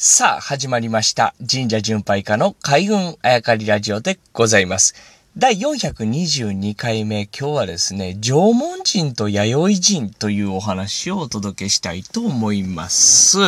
[0.00, 1.34] さあ、始まりました。
[1.40, 5.17] 神社巡拝家の海軍あやかりラジオでございます。
[5.40, 13.38] 第422回目、今日はですね、縄文人と弥生人というお話をお届けしたいと思います。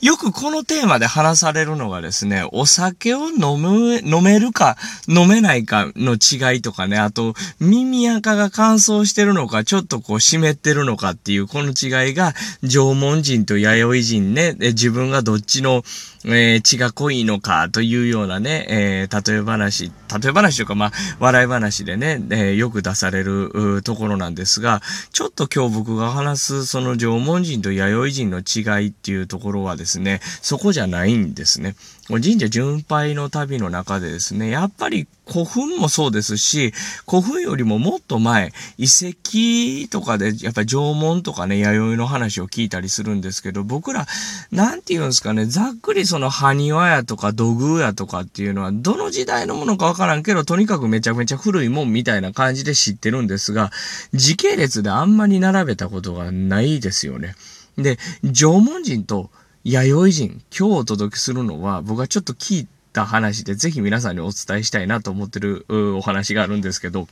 [0.00, 15.82] よくこのテーマで話されるのがですね、お酒を飲む、飲めるか飲めないかの違いとかね、あと耳垢が乾燥してるのか、ちょっとこう湿ってるのかっていうこの違いが、縄文人と弥生人ね、自分がどっちの
[16.26, 19.92] えー血が濃いのかというようなね、えー例え話、
[20.22, 24.80] 例え話というか、まあ、笑い話でね、えーよく出されるところなんですが、
[25.12, 31.76] ちょっと今日僕が話すその縄文人と弥生人の違いっていうところはですね、そこじゃないんですね。
[32.08, 36.74] 神社巡拝の旅の中でですね、やっぱり古墳もそうですし、
[37.08, 44.06] 古墳よりももっと前、遺跡とかで、やっぱり縄文とかね、弥生の話を聞いたりするんですけど、僕ら、
[44.52, 53.72] なんて言うんですかね、ざっくりその埴輪やとか土偶やとかっていうのは、どの時代のものかわからんけど、とにかくめちゃめちゃ古いもんみたいな感じで知ってるんですが、
[54.12, 57.34] 時系列であんまり並べたことがないですよね。
[57.76, 59.28] で、縄文人と
[59.64, 67.08] 弥生人、今日お届けするのは、僕はちょっと聞いた話で、ぜひ皆さんにお伝えしたいなと思ってるお話があるんですけど、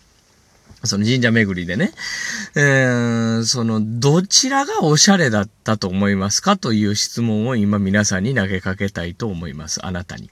[0.84, 1.92] その神社巡りでね、
[2.56, 9.84] えー、その、どちらがおしゃれだったと思いますかという質問を今皆さんに投げかけたいと思います。
[9.86, 10.30] あなたに。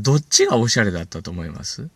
[0.00, 1.88] どっちがおしゃれだったと思います？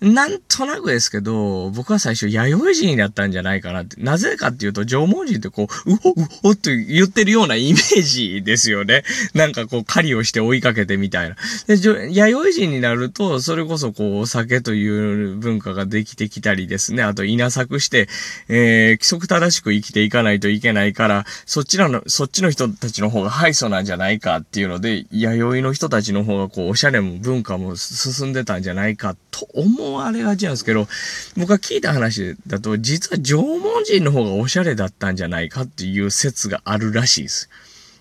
[0.00, 4.00] なんとなくですけど、僕は最初、弥生人だったんじゃないかなって。
[4.00, 9.02] なぜかっていうと、縄文人ってこう、うほうほって言ってるようなイメージですよね。
[9.34, 11.36] なんかこう、狩りをして追いかけてみたいな。
[11.66, 17.02] で、弥生人になると、それこそこう、お酒という文化ができてきたりですね。
[17.02, 18.08] あと、稲作して、
[18.48, 30.88] えー、規則正しく生きていかないといけないから、そっちらの、そっちの人たちの方が敗訴なんじゃないかっていうので、弥生の人たちの方がこう、おしゃれも文化も進んでたんじゃないかと思われがちなんですけど、
[31.36, 37.48] 僕が聞いた話だと、実は縄文人の方がおしゃれだったんじゃないかっていう説があるらしいです。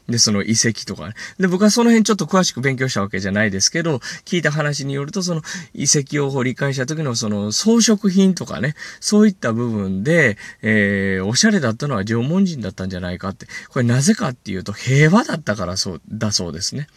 [0.09, 1.13] で、その遺跡とかね。
[1.37, 5.41] で、僕はその辺ちょっと詳しく勉強したわけじゃないですけど、聞いた話によると、その
[5.73, 13.47] 遺跡を掘り返した時のその装飾品とかね、そういった部分で、えー、おしゃれだったのは縄文人だったんじゃないかって。
[13.69, 16.87] これなぜかっていうと、平和だったからそう、だそうですね。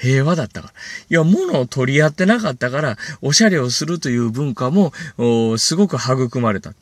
[0.00, 0.74] 平和だったから。
[1.10, 4.92] いや、物を取り合ってなかったから、おしゃれをするという文化も、
[5.58, 6.72] すごく育まれた。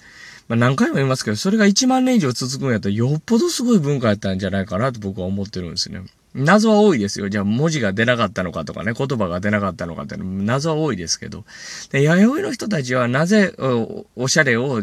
[0.49, 6.03] まあ、何回も言いますけど、それが1万年以上続くんやったら、よっぽどすごい文化やったんじゃないかなと僕は思ってるんですね。
[6.35, 7.29] 謎は多いですよ。
[7.29, 11.45] じゃあ文字が出なかったのかとかね、言葉が出なかったのかって謎は多いですけど。
[11.91, 14.83] で、弥生の人たちはなぜおおしゃれを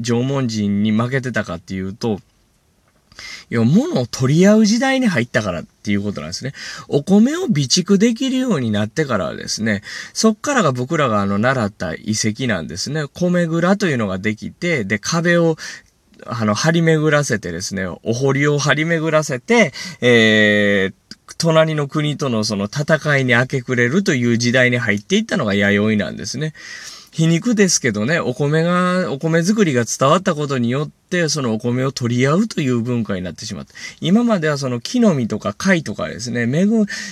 [0.00, 2.20] 縄文人に負けてたかっていうと、
[3.50, 6.52] いや、物を取り合う時代に入ったからっていうことなんですね。
[6.88, 9.82] お米を備蓄できるようになってからはですね、
[10.12, 13.04] そっからが僕らがあの習った遺跡なんですね。
[13.12, 15.56] 米蔵というのができて、で、壁を
[16.26, 26.54] あの、張り巡らせてですね、お堀を張り巡らせて、えー、隣の国とのその戦いに明け暮れるという時代に入っていったのが弥生なんですね。
[27.14, 33.72] 皮肉ですけどね、お米が、お米作りが伝わったことによって、そのお米を取り合うという文化になってしまった。
[34.00, 36.66] 今まではその木の実とか貝とかですね、恵、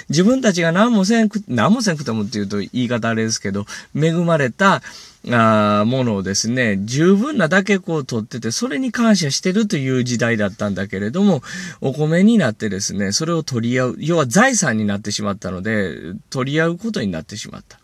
[0.09, 3.65] 自分たちが何もせんく、何もせんくてもっていうと言い方あれですけど、
[3.95, 4.83] 恵まれた、
[5.31, 11.45] あものをですね、十分なだけこう取ってて、それに感謝してるという時代だったんだけれども、
[11.81, 15.95] お米になってですね、それを取り合う、要は財産になってしまったので、
[16.29, 17.82] 取り合うことになってしまった。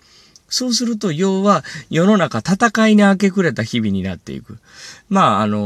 [0.48, 4.59] そうすると、要は、世の中戦いに明け暮れた日々になっていく。
[5.09, 5.59] まあ、あの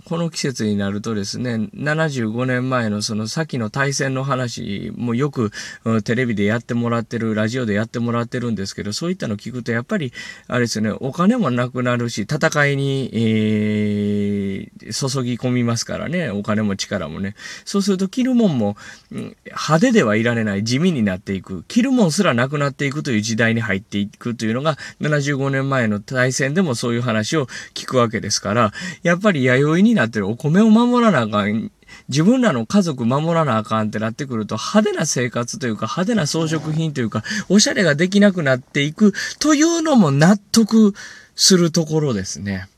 [0.00, 5.50] ーこの季節になるとですね、75年前のその先の大戦の話もよく、
[5.84, 10.12] うんテレビでやってもらってる、ラジオでやってもらってるんですけど、そういったの聞くと、やっぱり、
[10.48, 17.34] あれですね、お金もなくなるし、戦いに、えー注ぎ込みますからね、お金も力もね。
[17.64, 18.76] そうすると、着るもんも、
[19.12, 21.64] うん派手ではいられない地味になっていく。
[21.68, 28.72] 着るもんすらなくなっていくという時代に入入っていくというのが、75年前の大戦でもそういう話を聞くわけですから、
[29.02, 31.70] やっぱり弥生になってるお米を守らなあかん。
[32.08, 40.94] 自分らの家族守らなあかんってなってくると、派手な生活というか、派手な装飾品というか、おしゃれができなくなっていくというのも納得
[41.36, 42.68] するところですね。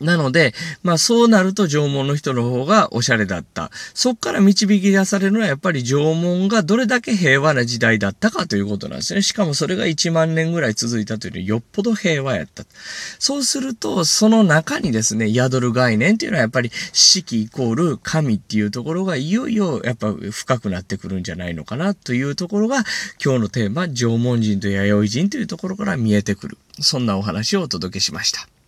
[0.00, 3.70] なので、まあそうなると縄文の人の方がおしゃれだった。
[3.94, 9.22] そっから導き出されるのはやっぱり縄文がどれだけ平和な時代だったかということなんですね。
[9.22, 12.64] しかもそれが1万年ぐらい続いたというのはよっぽど平和やった。
[13.18, 22.84] そうすると、その中にですね、宿る概念っていうのはやっぱり四季イコール神っていうところがいよいよやっぱ深くなってくるんじゃないのかなというところが
[23.22, 26.58] 今日のテーマ、縄文人と弥生人というところから見えてくる。
[26.80, 28.59] そんなお話をお届けしました。